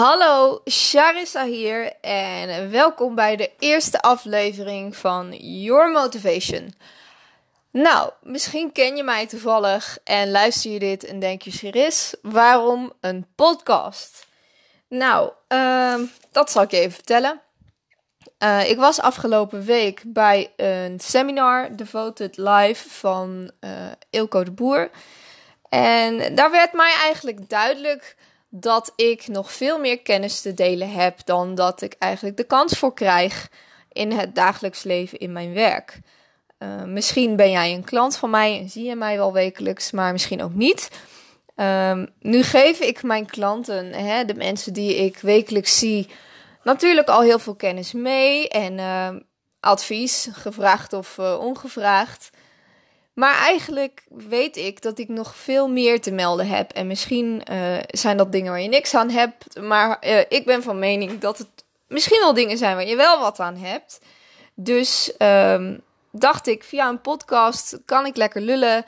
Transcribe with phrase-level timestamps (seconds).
[0.00, 6.74] Hallo, Charissa hier en welkom bij de eerste aflevering van Your Motivation.
[7.70, 12.92] Nou, misschien ken je mij toevallig en luister je dit en denk je, Charis, waarom
[13.00, 14.26] een podcast?
[14.88, 15.94] Nou, uh,
[16.30, 17.40] dat zal ik je even vertellen.
[18.38, 23.70] Uh, ik was afgelopen week bij een seminar, Devoted Live, van uh,
[24.10, 24.90] Ilko de Boer.
[25.68, 28.16] En daar werd mij eigenlijk duidelijk
[28.50, 32.78] dat ik nog veel meer kennis te delen heb dan dat ik eigenlijk de kans
[32.78, 33.48] voor krijg
[33.92, 35.98] in het dagelijks leven in mijn werk.
[36.58, 40.12] Uh, misschien ben jij een klant van mij en zie je mij wel wekelijks, maar
[40.12, 40.90] misschien ook niet.
[41.56, 46.08] Um, nu geef ik mijn klanten, hè, de mensen die ik wekelijks zie,
[46.62, 49.08] natuurlijk al heel veel kennis mee en uh,
[49.60, 52.30] advies, gevraagd of uh, ongevraagd.
[53.14, 56.72] Maar eigenlijk weet ik dat ik nog veel meer te melden heb.
[56.72, 59.60] En misschien uh, zijn dat dingen waar je niks aan hebt.
[59.60, 61.48] Maar uh, ik ben van mening dat het
[61.88, 64.00] misschien wel dingen zijn waar je wel wat aan hebt.
[64.54, 68.84] Dus um, dacht ik, via een podcast kan ik lekker lullen.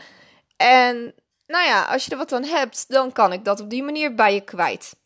[0.56, 1.14] En
[1.46, 4.14] nou ja, als je er wat aan hebt, dan kan ik dat op die manier
[4.14, 4.96] bij je kwijt.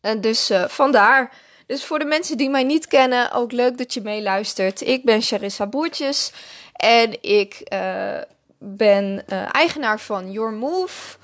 [0.00, 1.32] En dus uh, vandaar.
[1.66, 4.80] Dus voor de mensen die mij niet kennen, ook leuk dat je meeluistert.
[4.80, 6.32] Ik ben Charissa Boertjes
[6.78, 8.20] en ik uh,
[8.58, 11.16] ben uh, eigenaar van Your Move.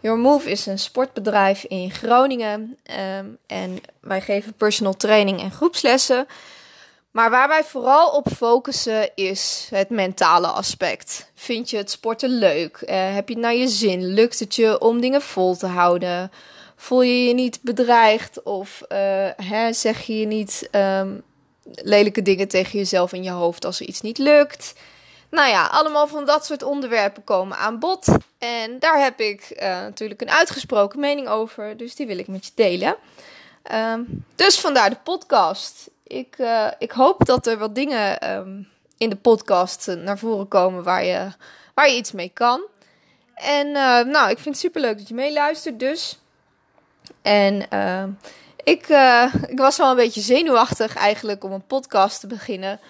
[0.00, 2.78] Your Move is een sportbedrijf in Groningen
[3.18, 6.26] um, en wij geven personal training en groepslessen.
[7.10, 11.30] Maar waar wij vooral op focussen is het mentale aspect.
[11.34, 12.82] Vind je het sporten leuk?
[12.82, 14.06] Uh, heb je het naar je zin?
[14.06, 16.30] Lukt het je om dingen vol te houden?
[16.76, 18.42] Voel je je niet bedreigd?
[18.42, 18.82] Of
[19.36, 21.22] hè, zeg je niet um,
[21.74, 24.74] lelijke dingen tegen jezelf in je hoofd als er iets niet lukt?
[25.30, 28.06] Nou ja, allemaal van dat soort onderwerpen komen aan bod.
[28.38, 31.76] En daar heb ik uh, natuurlijk een uitgesproken mening over.
[31.76, 32.96] Dus die wil ik met je delen.
[33.72, 35.90] Um, dus vandaar de podcast.
[36.02, 38.68] Ik, uh, ik hoop dat er wat dingen um,
[38.98, 41.28] in de podcast naar voren komen waar je,
[41.74, 42.60] waar je iets mee kan.
[43.34, 46.18] En uh, nou, ik vind het super leuk dat je meeluistert dus.
[47.22, 47.68] En
[48.64, 48.88] ik,
[49.46, 52.80] ik was wel een beetje zenuwachtig eigenlijk om een podcast te beginnen.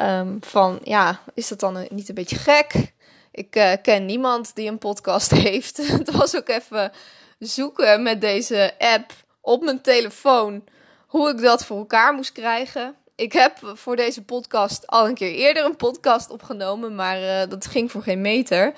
[0.00, 2.92] Um, van ja, is dat dan niet een beetje gek?
[3.30, 5.76] Ik uh, ken niemand die een podcast heeft.
[5.76, 6.92] Het was ook even
[7.38, 10.64] zoeken met deze app op mijn telefoon
[11.06, 12.94] hoe ik dat voor elkaar moest krijgen.
[13.14, 17.66] Ik heb voor deze podcast al een keer eerder een podcast opgenomen, maar uh, dat
[17.66, 18.72] ging voor geen meter.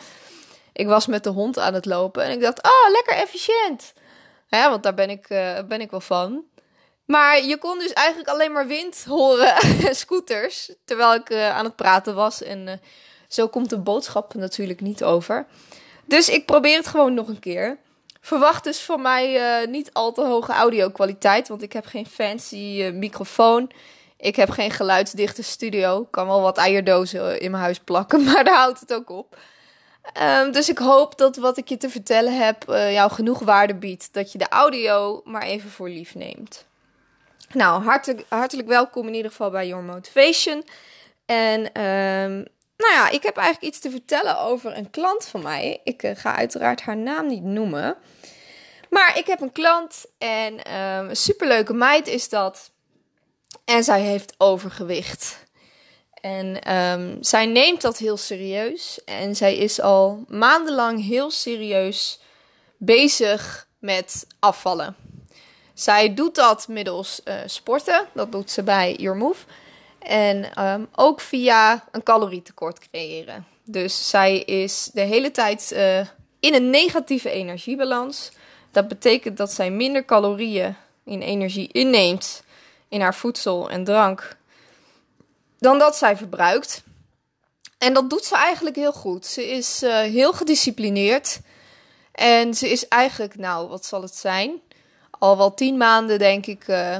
[0.72, 3.92] Ik was met de hond aan het lopen en ik dacht, oh, lekker efficiënt.
[4.46, 5.26] Ja, want daar ben ik,
[5.68, 6.44] ben ik wel van.
[7.04, 10.72] Maar je kon dus eigenlijk alleen maar wind horen en scooters.
[10.84, 12.42] Terwijl ik uh, aan het praten was.
[12.42, 12.72] En uh,
[13.28, 15.46] zo komt de boodschap natuurlijk niet over.
[16.04, 17.78] Dus ik probeer het gewoon nog een keer.
[18.20, 21.48] Verwacht dus voor mij uh, niet al te hoge audio-kwaliteit.
[21.48, 23.70] Want ik heb geen fancy microfoon.
[24.16, 26.00] Ik heb geen geluidsdichte studio.
[26.00, 28.24] Ik kan wel wat eierdozen in mijn huis plakken.
[28.32, 29.36] Maar daar houdt het ook op.
[30.22, 34.08] Um, dus ik hoop dat wat ik je te vertellen heb jou genoeg waarde biedt.
[34.12, 36.66] Dat je de audio maar even voor lief neemt.
[37.54, 40.64] Nou, hartelijk, hartelijk welkom in ieder geval bij Your Motivation.
[41.26, 42.46] En um,
[42.76, 45.80] nou ja, ik heb eigenlijk iets te vertellen over een klant van mij.
[45.84, 47.96] Ik uh, ga uiteraard haar naam niet noemen.
[48.90, 52.70] Maar ik heb een klant en um, een superleuke meid is dat.
[53.64, 55.44] En zij heeft overgewicht.
[56.20, 59.04] En um, zij neemt dat heel serieus.
[59.04, 62.20] En zij is al maandenlang heel serieus
[62.78, 65.11] bezig met afvallen.
[65.74, 68.06] Zij doet dat middels uh, sporten.
[68.14, 69.44] Dat doet ze bij Your Move.
[69.98, 73.46] En um, ook via een calorietekort creëren.
[73.64, 75.98] Dus zij is de hele tijd uh,
[76.40, 78.30] in een negatieve energiebalans.
[78.70, 82.42] Dat betekent dat zij minder calorieën in energie inneemt
[82.88, 84.36] in haar voedsel en drank
[85.62, 86.82] dan dat zij verbruikt.
[87.78, 89.26] En dat doet ze eigenlijk heel goed.
[89.26, 91.40] Ze is uh, heel gedisciplineerd.
[92.12, 94.60] En ze is eigenlijk, nou, wat zal het zijn?
[95.22, 96.96] Al wel tien maanden, denk ik, uh,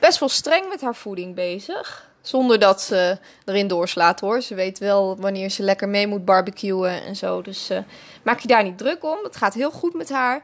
[0.00, 2.10] best wel streng met haar voeding bezig.
[2.20, 4.40] Zonder dat ze erin doorslaat hoor.
[4.40, 7.42] Ze weet wel wanneer ze lekker mee moet barbecuen en zo.
[7.42, 7.78] Dus uh,
[8.22, 9.18] maak je daar niet druk om.
[9.22, 10.42] Het gaat heel goed met haar.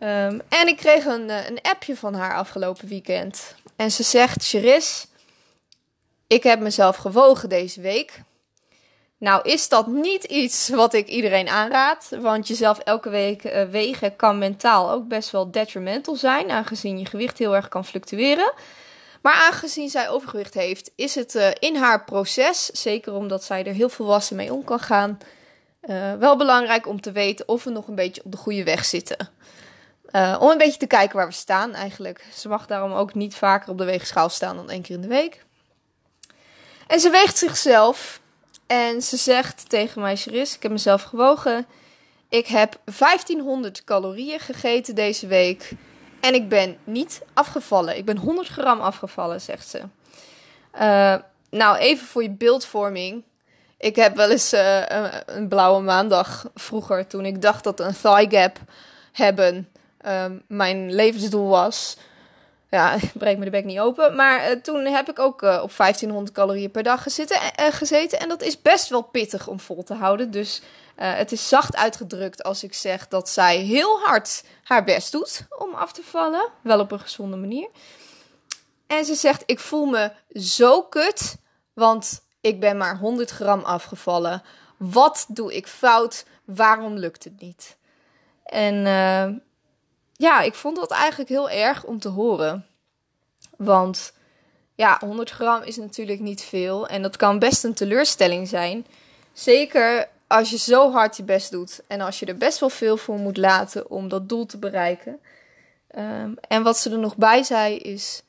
[0.00, 3.54] Um, en ik kreeg een, uh, een appje van haar afgelopen weekend.
[3.76, 5.06] En ze zegt: Cheris,
[6.26, 8.20] ik heb mezelf gewogen deze week.
[9.18, 14.16] Nou is dat niet iets wat ik iedereen aanraad, want jezelf elke week uh, wegen
[14.16, 18.52] kan mentaal ook best wel detrimental zijn, aangezien je gewicht heel erg kan fluctueren.
[19.22, 23.72] Maar aangezien zij overgewicht heeft, is het uh, in haar proces, zeker omdat zij er
[23.72, 25.18] heel volwassen mee om kan gaan,
[25.82, 28.84] uh, wel belangrijk om te weten of we nog een beetje op de goede weg
[28.84, 29.28] zitten.
[30.40, 32.24] Om een beetje te kijken waar we staan eigenlijk.
[32.34, 35.08] Ze mag daarom ook niet vaker op de weegschaal staan dan één keer in de
[35.08, 35.44] week.
[36.86, 38.20] En ze weegt zichzelf
[38.66, 41.66] en ze zegt tegen mij, Cheris, ik heb mezelf gewogen.
[42.28, 45.72] Ik heb 1500 calorieën gegeten deze week
[46.20, 47.96] en ik ben niet afgevallen.
[47.96, 49.82] Ik ben 100 gram afgevallen, zegt ze.
[50.74, 51.14] Uh,
[51.50, 53.22] nou, even voor je beeldvorming.
[53.78, 54.82] Ik heb wel eens uh,
[55.26, 58.58] een, blauwe maandag vroeger, toen ik dacht dat een thigh gap
[59.12, 59.68] hebben
[60.06, 61.96] um, mijn levensdoel was.
[62.70, 64.14] Ja, ik breek me de bek niet open.
[64.14, 68.20] Maar uh, toen heb ik ook uh, op 1500 calorieën per dag gezeten, gezeten.
[68.20, 70.30] En dat is best wel pittig om vol te houden.
[70.30, 70.62] Dus
[70.96, 75.74] het is zacht uitgedrukt als ik zeg dat zij heel hard haar best doet om
[75.74, 76.48] af te vallen.
[76.62, 77.68] Wel op een gezonde manier.
[78.86, 81.36] En ze zegt: Ik voel me zo kut,
[81.72, 84.42] want ik ben maar 100 gram afgevallen.
[84.76, 86.26] Wat doe ik fout?
[86.44, 87.76] Waarom lukt het niet?
[88.44, 88.86] En
[90.16, 92.66] ja, ik vond dat eigenlijk heel erg om te horen.
[93.56, 94.12] Want
[94.74, 96.88] ja, 100 gram is natuurlijk niet veel.
[96.88, 98.86] En dat kan best een teleurstelling zijn.
[99.32, 101.80] Zeker als je zo hard je best doet.
[101.86, 105.20] En als je er best wel veel voor moet laten om dat doel te bereiken.
[105.98, 108.22] Um, en wat ze er nog bij zei is: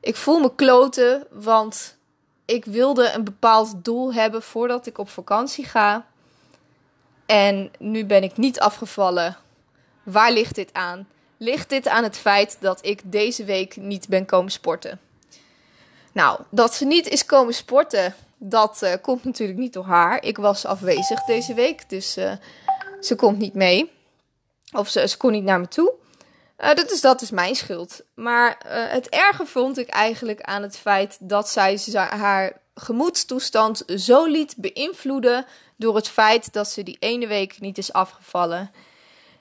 [0.00, 1.96] Ik voel me kloten, want
[2.44, 6.06] ik wilde een bepaald doel hebben voordat ik op vakantie ga.
[7.26, 9.36] En nu ben ik niet afgevallen.
[10.02, 11.08] Waar ligt dit aan?
[11.38, 15.00] Ligt dit aan het feit dat ik deze week niet ben komen sporten?
[16.12, 20.24] Nou, dat ze niet is komen sporten, dat uh, komt natuurlijk niet door haar.
[20.24, 22.32] Ik was afwezig deze week, dus uh,
[23.00, 23.90] ze komt niet mee.
[24.72, 25.92] Of ze, ze kon niet naar me toe.
[26.58, 28.00] Uh, dat, is, dat is mijn schuld.
[28.14, 34.54] Maar het erge vond ik eigenlijk aan het feit dat zij haar gemoedstoestand zo liet
[34.56, 35.46] beïnvloeden
[35.76, 38.70] door het feit dat ze die ene week niet is afgevallen.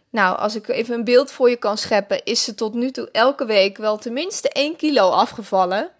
[0.09, 3.09] Nou, als ik even een beeld voor je kan scheppen, is ze tot nu toe
[3.12, 5.92] elke week wel tenminste 1 kilo afgevallen.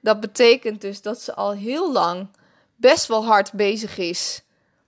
[0.00, 2.28] Dat betekent dus dat ze al heel lang
[2.76, 4.42] best wel hard bezig is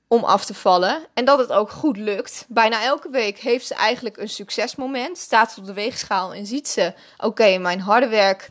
[0.09, 1.07] om af te vallen.
[1.15, 2.45] En dat het ook goed lukt.
[2.49, 5.19] Bijna elke week heeft ze eigenlijk een succesmoment.
[5.19, 8.49] Staat ze op de weegschaal en ziet ze: oké, mijn harde werk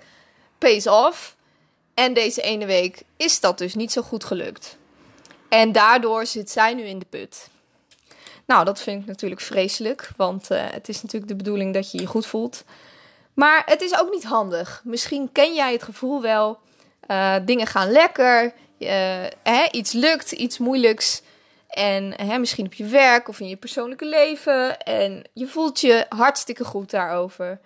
[0.57, 1.35] pays off.
[1.93, 4.77] En deze ene week is dat dus niet zo goed gelukt.
[5.49, 7.49] En daardoor zit zij nu in de put.
[8.47, 11.99] Nou, dat vind ik natuurlijk vreselijk, want uh, het is natuurlijk de bedoeling dat je
[11.99, 12.63] je goed voelt.
[13.33, 14.81] Maar het is ook niet handig.
[14.83, 16.59] Misschien ken jij het gevoel wel.
[17.07, 18.89] Uh, dingen gaan lekker, uh,
[19.43, 21.21] hè, iets lukt, iets moeilijks.
[21.67, 24.79] En hè, misschien op je werk of in je persoonlijke leven.
[24.79, 27.59] En je voelt je hartstikke goed daarover.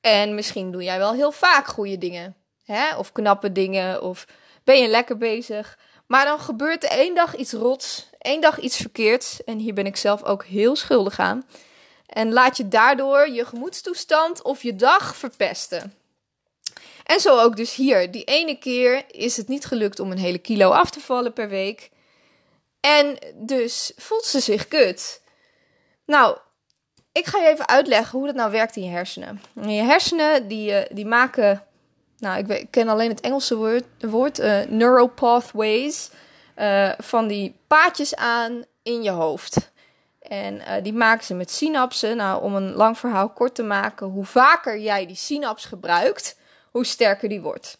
[0.00, 2.36] En misschien doe jij wel heel vaak goede dingen.
[2.64, 2.96] Hè?
[2.96, 4.02] Of knappe dingen.
[4.02, 4.26] Of
[4.64, 5.78] ben je lekker bezig.
[6.08, 9.44] Maar dan gebeurt er één dag iets rots, één dag iets verkeerds.
[9.44, 11.46] En hier ben ik zelf ook heel schuldig aan.
[12.06, 15.94] En laat je daardoor je gemoedstoestand of je dag verpesten.
[17.04, 18.10] En zo ook dus hier.
[18.10, 21.48] Die ene keer is het niet gelukt om een hele kilo af te vallen per
[21.48, 21.90] week.
[22.80, 25.22] En dus voelt ze zich kut.
[26.04, 26.38] Nou,
[27.12, 29.42] ik ga je even uitleggen hoe dat nou werkt in je hersenen.
[29.54, 31.67] je hersenen die, eh, die maken
[32.18, 36.10] nou, ik, ken alleen het Engelse woord, woord uh, neuropathways,
[36.98, 39.70] van die paadjes aan in je hoofd.
[40.28, 42.16] En uh, die maken ze met synapsen.
[42.16, 46.38] Nou, om een lang verhaal kort te maken, hoe vaker jij die synaps gebruikt,
[46.70, 47.78] hoe sterker die wordt.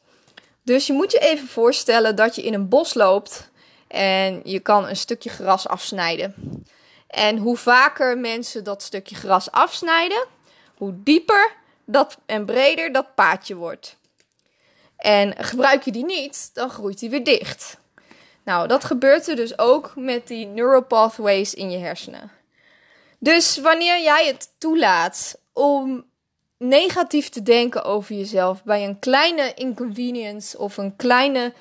[0.62, 3.50] Dus je moet je even voorstellen dat je in een bos loopt
[3.88, 6.35] en je kan een stukje gras afsnijden.
[7.07, 10.26] En hoe vaker mensen dat stukje gras afsnijden,
[10.76, 11.52] hoe dieper
[11.85, 13.97] dat en breder dat paadje wordt.
[14.99, 17.78] En gebruik je die niet, dan groeit die weer dicht.
[18.45, 22.31] Nou, dat gebeurt er dus ook met die neuropathways in je hersenen.
[23.19, 26.05] Dus wanneer jij het toelaat om
[26.59, 31.52] negatief te denken over jezelf bij een kleine inconvenience of een kleine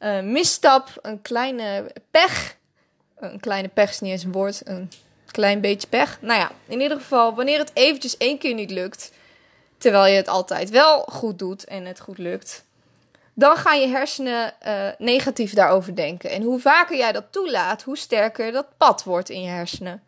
[0.00, 2.56] uh, misstap, een kleine pech.
[3.16, 4.90] Een kleine pech is niet eens een woord, een
[5.30, 6.18] klein beetje pech.
[6.20, 9.12] Nou ja, in ieder geval, wanneer het eventjes één keer niet lukt,
[9.78, 12.64] terwijl je het altijd wel goed doet en het goed lukt,
[13.38, 16.30] dan gaan je hersenen uh, negatief daarover denken.
[16.30, 20.02] En hoe vaker jij dat toelaat, hoe sterker dat pad wordt in je hersenen.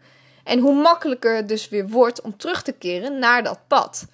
[0.45, 4.07] En hoe makkelijker het dus weer wordt om terug te keren naar dat pad.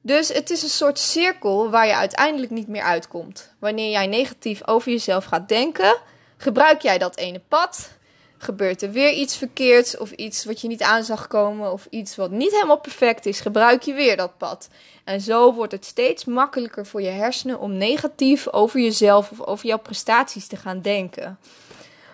[0.00, 3.54] Dus het is een soort cirkel waar je uiteindelijk niet meer uitkomt.
[3.58, 5.96] Wanneer jij negatief over jezelf gaat denken,
[6.36, 7.90] gebruik jij dat ene pad
[8.38, 12.16] Gebeurt er weer iets verkeerds of iets wat je niet aan zag komen of iets
[12.16, 14.68] wat niet helemaal perfect is, gebruik je weer dat pad.
[15.04, 19.66] En zo wordt het steeds makkelijker voor je hersenen om negatief over jezelf of over
[19.66, 21.38] jouw prestaties te gaan denken.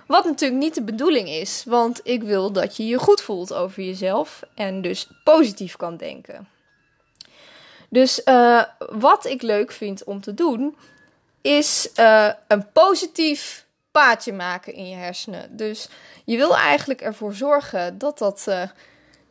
[0.06, 3.82] Wat natuurlijk niet de bedoeling is, want ik wil dat je je goed voelt over
[3.82, 6.48] jezelf en dus positief kan denken.
[7.88, 10.76] Dus uh, wat ik leuk vind om te doen,
[11.40, 13.63] is uh, een positief
[13.94, 15.56] paadje maken in je hersenen.
[15.56, 15.88] Dus
[16.24, 18.62] je wil eigenlijk ervoor zorgen dat dat, uh,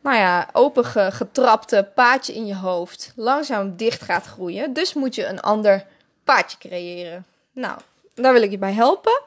[0.00, 4.72] nou ja, opengetrapte paadje in je hoofd langzaam dicht gaat groeien.
[4.72, 5.86] Dus moet je een ander
[6.24, 7.26] paadje creëren.
[7.52, 7.78] Nou,
[8.14, 9.22] daar wil ik je bij helpen.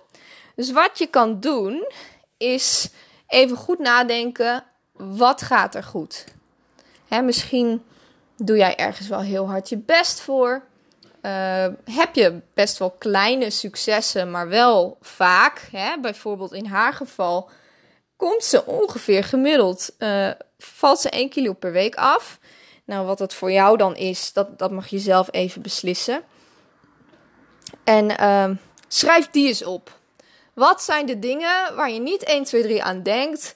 [0.55, 1.91] Dus wat je kan doen,
[2.37, 2.89] is
[3.27, 6.25] even goed nadenken: wat gaat er goed?
[7.07, 7.83] Hè, misschien
[8.35, 10.63] doe jij ergens wel heel hard je best voor.
[11.27, 15.67] Uh, heb je best wel kleine successen, maar wel vaak.
[15.71, 15.99] Hè?
[15.99, 17.49] Bijvoorbeeld in haar geval
[18.15, 22.39] komt ze ongeveer gemiddeld, uh, valt ze 1 kilo per week af.
[22.85, 26.23] Nou, wat dat voor jou dan is, dat, dat mag je zelf even beslissen.
[27.83, 28.57] En uh,
[28.87, 29.99] schrijf die eens op.
[30.53, 33.55] Wat zijn de dingen waar je niet 1, 2, 3 aan denkt,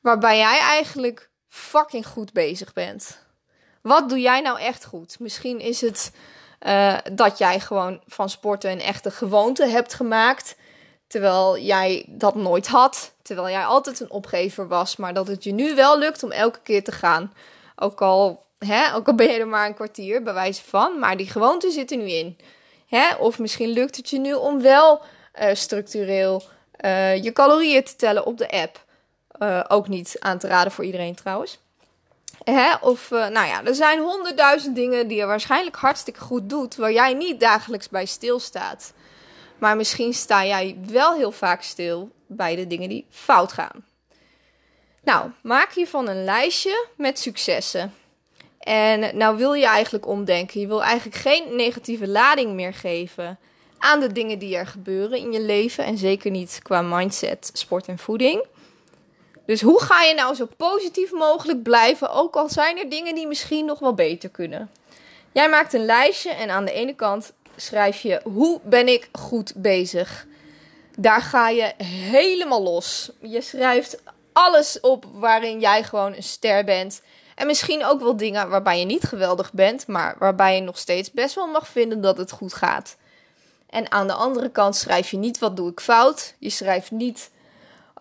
[0.00, 3.18] waarbij jij eigenlijk fucking goed bezig bent?
[3.82, 5.18] Wat doe jij nou echt goed?
[5.18, 6.12] Misschien is het
[6.66, 10.56] uh, dat jij gewoon van sporten een echte gewoonte hebt gemaakt.
[11.06, 13.14] Terwijl jij dat nooit had.
[13.22, 14.96] Terwijl jij altijd een opgever was.
[14.96, 17.32] Maar dat het je nu wel lukt om elke keer te gaan.
[17.76, 20.98] Ook al, hè, ook al ben je er maar een kwartier, bij wijze van.
[20.98, 22.38] Maar die gewoonte zit er nu in.
[22.86, 23.14] Hè?
[23.14, 25.02] Of misschien lukt het je nu om wel
[25.40, 26.42] uh, structureel
[26.84, 28.84] uh, je calorieën te tellen op de app.
[29.68, 31.58] ook niet aan te raden voor iedereen trouwens.
[32.80, 36.92] Of, uh, nou ja, er zijn honderdduizend dingen die je waarschijnlijk hartstikke goed doet, waar
[36.92, 38.92] jij niet dagelijks bij stilstaat.
[39.58, 43.84] Maar misschien sta jij wel heel vaak stil bij de dingen die fout gaan.
[45.02, 47.94] Nou, maak hiervan een lijstje met successen.
[48.58, 50.60] En nou wil je eigenlijk omdenken.
[50.60, 53.38] Je wil eigenlijk geen negatieve lading meer geven
[53.78, 55.84] aan de dingen die er gebeuren in je leven.
[55.84, 58.46] En zeker niet qua mindset, sport en voeding.
[59.46, 63.26] Dus hoe ga je nou zo positief mogelijk blijven, ook al zijn er dingen die
[63.26, 64.70] misschien nog wel beter kunnen?
[65.32, 69.52] Jij maakt een lijstje en aan de ene kant schrijf je hoe ben ik goed
[69.56, 70.26] bezig.
[70.98, 73.10] Daar ga je helemaal los.
[73.20, 77.02] Je schrijft alles op waarin jij gewoon een ster bent.
[77.34, 81.10] En misschien ook wel dingen waarbij je niet geweldig bent, maar waarbij je nog steeds
[81.10, 82.96] best wel mag vinden dat het goed gaat.
[83.70, 86.34] En aan de andere kant schrijf je niet wat doe ik fout.
[86.38, 87.30] Je schrijft niet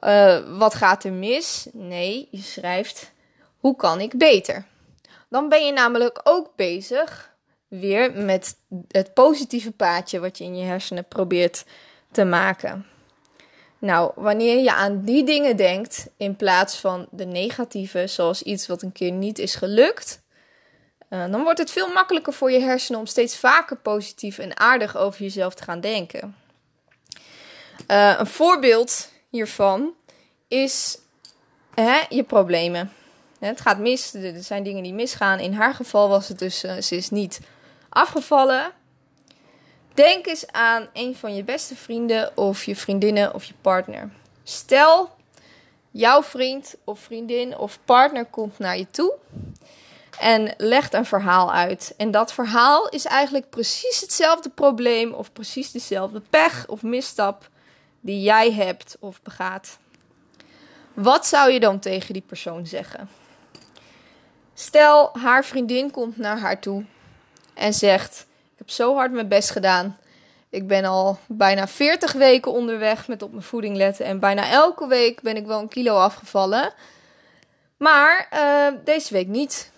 [0.06, 1.68] uh, wat gaat er mis?
[1.72, 3.12] Nee, je schrijft
[3.58, 4.66] hoe kan ik beter?
[5.30, 7.34] Dan ben je namelijk ook bezig
[7.68, 8.56] weer met
[8.88, 11.66] het positieve paadje wat je in je hersenen probeert
[12.12, 12.86] te maken.
[13.80, 18.82] Nou, wanneer je aan die dingen denkt in plaats van de negatieve, zoals iets wat
[18.82, 20.22] een keer niet is gelukt,
[21.10, 24.98] uh, dan wordt het veel makkelijker voor je hersenen om steeds vaker positief en aardig
[24.98, 26.36] over jezelf te gaan denken.
[27.92, 29.94] Uh, een voorbeeld hiervan
[30.48, 30.98] is
[31.74, 32.92] hè, je problemen.
[33.40, 35.40] Het gaat mis, er zijn dingen die misgaan.
[35.40, 37.40] In haar geval was het dus, uh, ze is niet
[37.90, 38.72] afgevallen.
[39.94, 44.10] Denk eens aan een van je beste vrienden of je vriendinnen of je partner.
[44.44, 45.10] Stel,
[45.92, 49.14] jouw vriend of vriendin of partner komt naar je toe
[50.20, 51.94] en legt een verhaal uit.
[51.98, 57.52] En dat verhaal is eigenlijk precies hetzelfde probleem of precies dezelfde pech of misstap
[58.04, 59.78] die jij hebt of begaat.
[60.94, 63.10] Wat zou je dan tegen die persoon zeggen?
[64.54, 66.86] Stel, haar vriendin komt naar haar toe
[67.54, 69.98] en zegt: Ik heb zo hard mijn best gedaan.
[70.50, 74.06] Ik ben al bijna 40 weken onderweg met op mijn voeding letten.
[74.06, 76.74] En bijna elke week ben ik wel een kilo afgevallen.
[77.78, 79.72] Maar uh, deze week niet.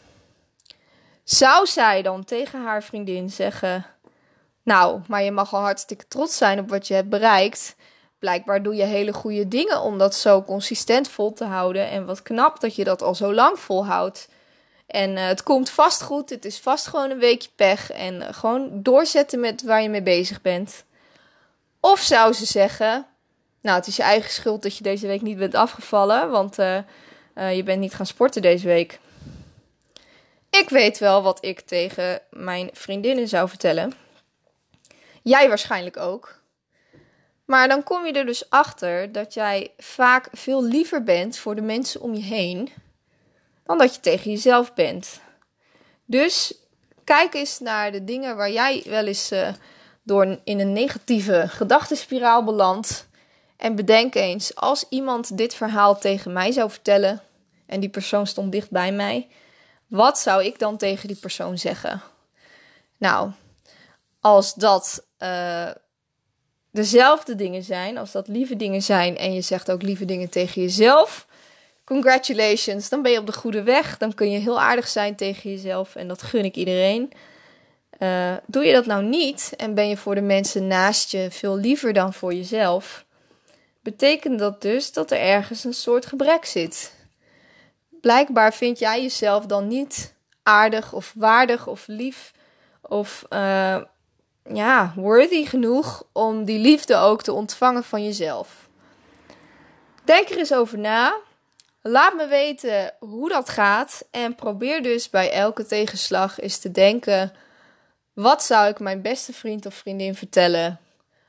[1.23, 3.85] Zou zij dan tegen haar vriendin zeggen:
[4.63, 7.75] Nou, maar je mag al hartstikke trots zijn op wat je hebt bereikt
[8.25, 11.89] blijkbaar doe je hele goede dingen om dat zo consistent vol te houden.
[11.89, 14.27] En wat knap dat je dat al zo lang volhoudt.
[14.87, 16.29] En uh, het komt vast goed.
[16.29, 17.91] Het is vast gewoon een weekje pech.
[17.91, 20.83] En uh, gewoon doorzetten met waar je mee bezig bent.
[21.79, 23.05] Of zou ze zeggen:
[23.61, 26.29] Nou, het is je eigen schuld dat je deze week niet bent afgevallen.
[26.29, 26.79] Want uh,
[27.55, 28.99] je bent niet gaan sporten deze week.
[30.49, 33.93] Ik weet wel wat ik tegen mijn vriendinnen zou vertellen.
[35.21, 36.43] Jij waarschijnlijk ook.
[37.45, 41.61] Maar dan kom je er dus achter dat jij vaak veel liever bent voor de
[41.61, 42.69] mensen om je heen
[43.63, 45.21] dan dat je tegen jezelf bent.
[46.05, 46.55] Dus
[47.03, 49.47] kijk eens naar de dingen waar jij wel eens uh,
[50.03, 53.07] door in een negatieve gedachtenspiraal belandt.
[53.57, 57.21] En bedenk eens, als iemand dit verhaal tegen mij zou vertellen
[57.65, 59.27] en die persoon stond dicht bij mij,
[59.87, 62.01] wat zou ik dan tegen die persoon zeggen?
[62.97, 63.31] Nou,
[64.19, 65.69] als dat uh,
[66.75, 70.61] dezelfde dingen zijn, als dat lieve dingen zijn en je zegt ook lieve dingen tegen
[70.61, 71.27] jezelf,
[71.83, 73.97] congratulations, dan ben je op de goede weg.
[73.97, 77.11] Dan kun je heel aardig zijn tegen jezelf en dat gun ik iedereen.
[77.99, 81.57] Uh, doe je dat nou niet en ben je voor de mensen naast je veel
[81.57, 83.05] liever dan voor jezelf,
[83.81, 86.93] betekent dat dus dat er ergens een soort gebrek zit.
[88.01, 90.13] Blijkbaar vind jij jezelf dan niet
[90.43, 92.33] aardig of waardig of lief
[92.81, 93.81] of uh,
[94.53, 98.69] ja, worthy genoeg om die liefde ook te ontvangen van jezelf.
[100.03, 101.17] Denk er eens over na.
[101.81, 107.33] Laat me weten hoe dat gaat en probeer dus bij elke tegenslag eens te denken:
[108.13, 110.79] wat zou ik mijn beste vriend of vriendin vertellen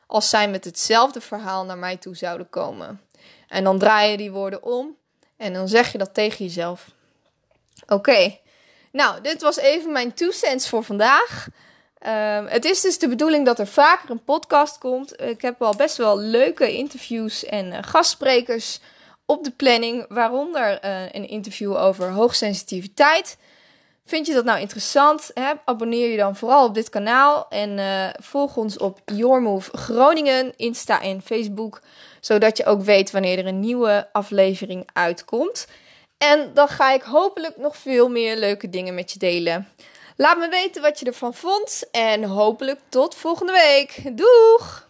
[0.07, 3.01] als zij met hetzelfde verhaal naar mij toe zouden komen?
[3.49, 4.97] En dan draai je die woorden om
[5.37, 6.91] en dan zeg je dat tegen jezelf.
[7.87, 8.39] Oké,
[8.93, 11.49] nou, dit was even mijn two cents voor vandaag.
[11.99, 15.23] Ehm, het is dus de bedoeling dat er vaker een podcast komt.
[15.23, 18.81] Ik heb al best wel leuke interviews en uh, gastsprekers
[19.27, 23.37] op de planning, waaronder uh, een interview over hoogsensitiviteit.
[24.05, 25.31] Vind je dat nou interessant?
[25.35, 25.53] Hè?
[25.65, 31.03] Abonneer je dan vooral op dit kanaal en uh, volg ons op Yourmove Groningen, Insta
[31.03, 31.81] en Facebook,
[32.21, 35.67] zodat je ook weet wanneer er een nieuwe aflevering uitkomt.
[36.19, 39.69] En dan ga ik hopelijk nog veel meer leuke dingen met je delen.
[40.19, 44.03] Laat me weten wat je ervan vond en hopelijk tot volgende week.
[44.17, 44.89] Doeg!